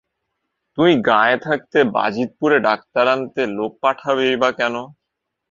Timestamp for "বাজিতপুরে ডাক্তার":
1.95-3.05